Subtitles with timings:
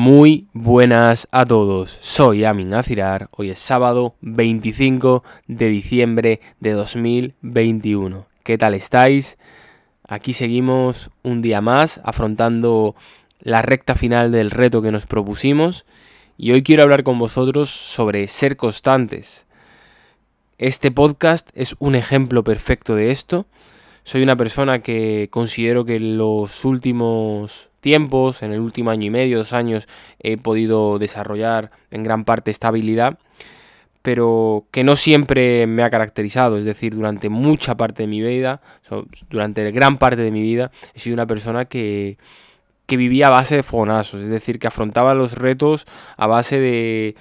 [0.00, 8.28] Muy buenas a todos, soy Amin Azirar, hoy es sábado 25 de diciembre de 2021.
[8.44, 9.38] ¿Qué tal estáis?
[10.06, 12.94] Aquí seguimos un día más afrontando
[13.40, 15.84] la recta final del reto que nos propusimos
[16.36, 19.48] y hoy quiero hablar con vosotros sobre ser constantes.
[20.58, 23.46] Este podcast es un ejemplo perfecto de esto.
[24.04, 29.10] Soy una persona que considero que en los últimos tiempos, en el último año y
[29.10, 29.88] medio, dos años,
[30.18, 33.18] he podido desarrollar en gran parte esta habilidad,
[34.02, 38.60] pero que no siempre me ha caracterizado, es decir, durante mucha parte de mi vida,
[39.28, 42.18] durante gran parte de mi vida, he sido una persona que,
[42.86, 47.16] que vivía a base de fogonazos, es decir, que afrontaba los retos a base de,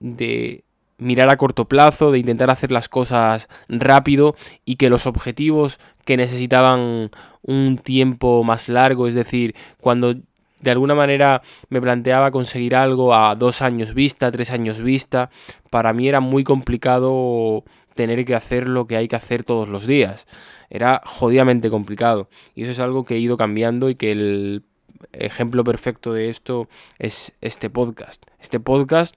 [0.00, 0.64] de
[1.02, 4.34] mirar a corto plazo, de intentar hacer las cosas rápido
[4.64, 7.10] y que los objetivos que necesitaban
[7.42, 10.14] un tiempo más largo, es decir, cuando
[10.60, 15.30] de alguna manera me planteaba conseguir algo a dos años vista, tres años vista,
[15.70, 19.86] para mí era muy complicado tener que hacer lo que hay que hacer todos los
[19.86, 20.26] días.
[20.70, 22.28] Era jodidamente complicado.
[22.54, 24.64] Y eso es algo que he ido cambiando y que el
[25.12, 26.68] ejemplo perfecto de esto
[26.98, 28.24] es este podcast.
[28.40, 29.16] Este podcast,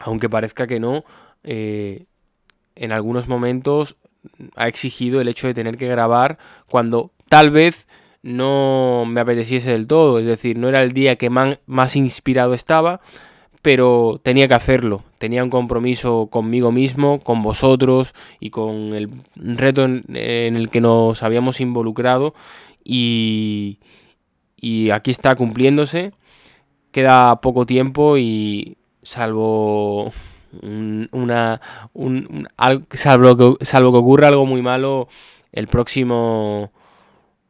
[0.00, 1.04] aunque parezca que no,
[1.44, 2.06] eh,
[2.74, 3.96] en algunos momentos
[4.56, 6.38] ha exigido el hecho de tener que grabar
[6.68, 7.86] cuando tal vez
[8.22, 13.00] no me apeteciese del todo, es decir, no era el día que más inspirado estaba,
[13.62, 19.84] pero tenía que hacerlo, tenía un compromiso conmigo mismo, con vosotros y con el reto
[19.84, 22.34] en, el que nos habíamos involucrado
[22.84, 23.78] y,
[24.56, 26.12] y aquí está cumpliéndose,
[26.92, 28.76] queda poco tiempo y
[29.06, 30.12] salvo
[30.62, 31.60] una,
[31.92, 32.48] un,
[32.92, 35.08] salvo, que, salvo que ocurra algo muy malo,
[35.52, 36.72] el próximo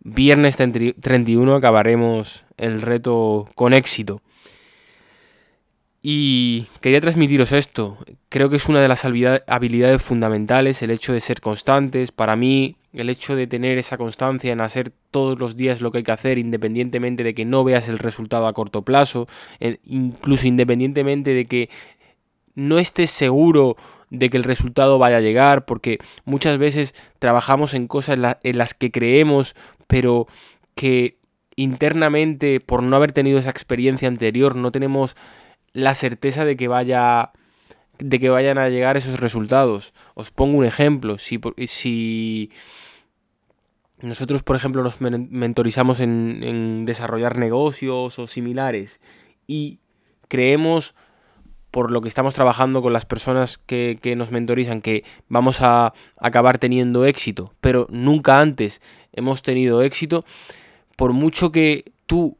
[0.00, 4.20] viernes 31 acabaremos el reto con éxito.
[6.00, 7.98] Y quería transmitiros esto.
[8.28, 12.12] Creo que es una de las habilidades fundamentales el hecho de ser constantes.
[12.12, 15.98] Para mí, el hecho de tener esa constancia en hacer todos los días lo que
[15.98, 19.26] hay que hacer, independientemente de que no veas el resultado a corto plazo,
[19.84, 21.68] incluso independientemente de que
[22.54, 23.76] no estés seguro
[24.10, 28.74] de que el resultado vaya a llegar, porque muchas veces trabajamos en cosas en, las
[28.74, 29.54] que creemos,
[29.86, 30.26] pero
[30.74, 31.18] que
[31.56, 35.16] internamente, por no haber tenido esa experiencia anterior, no tenemos
[35.72, 37.32] la certeza de que vaya
[37.98, 39.92] de que vayan a llegar esos resultados.
[40.14, 41.18] Os pongo un ejemplo.
[41.18, 42.50] Si, si
[44.00, 49.00] nosotros, por ejemplo, nos mentorizamos en, en desarrollar negocios o similares
[49.48, 49.80] y
[50.28, 50.94] creemos
[51.70, 56.58] por lo que estamos trabajando con las personas que, nos mentorizan, que vamos a acabar
[56.58, 58.80] teniendo éxito, pero nunca antes
[59.12, 60.24] hemos tenido éxito,
[60.96, 62.38] por mucho que tú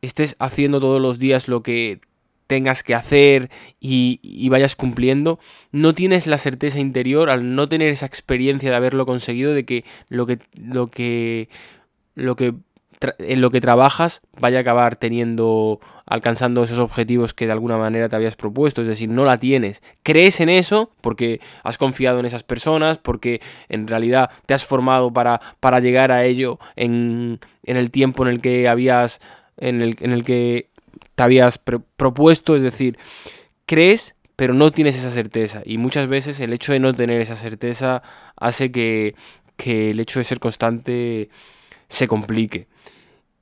[0.00, 2.00] estés haciendo todos los días lo que
[2.48, 5.38] tengas que hacer y, vayas cumpliendo,
[5.70, 9.84] no tienes la certeza interior al no tener esa experiencia de haberlo conseguido de que
[10.08, 11.48] lo que lo que
[12.16, 12.54] lo que
[13.18, 18.08] en lo que trabajas vaya a acabar teniendo, alcanzando esos objetivos que de alguna manera
[18.08, 19.82] te habías propuesto, es decir, no la tienes.
[20.02, 25.12] Crees en eso porque has confiado en esas personas, porque en realidad te has formado
[25.12, 29.20] para, para llegar a ello en, en, el tiempo en el que habías,
[29.58, 30.68] en el, en el que
[31.18, 32.96] te habías propuesto, es decir,
[33.66, 37.34] crees pero no tienes esa certeza y muchas veces el hecho de no tener esa
[37.34, 38.04] certeza
[38.36, 39.16] hace que,
[39.56, 41.28] que el hecho de ser constante
[41.88, 42.68] se complique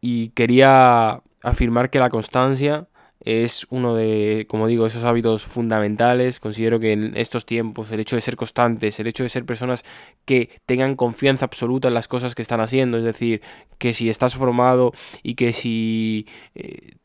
[0.01, 2.89] y quería afirmar que la constancia
[3.21, 6.39] es uno de, como digo, esos hábitos fundamentales.
[6.39, 9.85] Considero que en estos tiempos el hecho de ser constantes, el hecho de ser personas
[10.25, 13.43] que tengan confianza absoluta en las cosas que están haciendo, es decir,
[13.79, 16.97] que si estás formado y que si eh,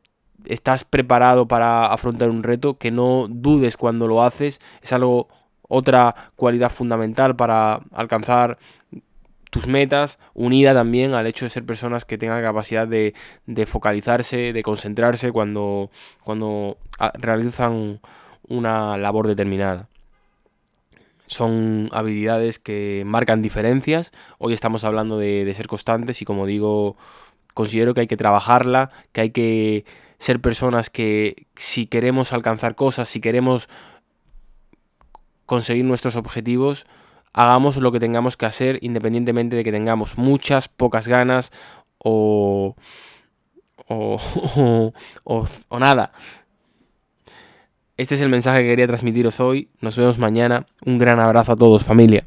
[0.46, 5.28] estás preparado para afrontar un reto, que no dudes cuando lo haces, es algo
[5.68, 8.58] otra cualidad fundamental para alcanzar
[9.52, 13.14] tus metas, unida también al hecho de ser personas que tengan capacidad de,
[13.68, 15.92] focalizarse, de concentrarse cuando,
[16.24, 18.00] cuando ah, realizan
[18.48, 19.88] una labor determinada.
[21.28, 24.12] Son habilidades que marcan diferencias.
[24.38, 26.98] Hoy estamos hablando de, de ser constantes y como digo,
[27.54, 29.86] considero que hay que trabajarla, que hay que
[30.18, 33.70] ser personas que si queremos alcanzar cosas, si queremos
[35.46, 36.86] conseguir nuestros objetivos,
[37.34, 41.52] hagamos lo que tengamos que hacer independientemente de que tengamos muchas, pocas ganas
[41.98, 42.76] o,
[43.88, 44.94] o,
[45.70, 46.12] o, nada.
[47.98, 49.70] Este es el mensaje que quería transmitiros hoy.
[49.80, 50.66] Nos vemos mañana.
[50.86, 52.26] Un gran abrazo a todos, familia.